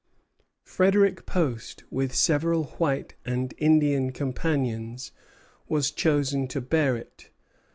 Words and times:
Frederic 0.63 1.27
Post, 1.27 1.83
with 1.91 2.15
several 2.15 2.63
white 2.79 3.13
and 3.23 3.53
Indian 3.59 4.11
companions, 4.11 5.11
was 5.69 5.91
chosen 5.91 6.47
to 6.47 6.59
bear 6.59 6.97
it. 6.97 7.29